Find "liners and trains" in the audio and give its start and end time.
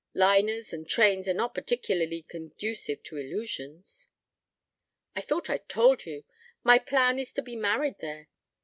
0.15-1.27